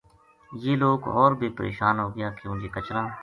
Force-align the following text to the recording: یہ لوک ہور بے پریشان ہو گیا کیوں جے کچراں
یہ 0.61 0.73
لوک 0.81 0.99
ہور 1.13 1.31
بے 1.39 1.47
پریشان 1.57 1.95
ہو 2.01 2.07
گیا 2.15 2.29
کیوں 2.37 2.55
جے 2.61 2.67
کچراں 2.75 3.07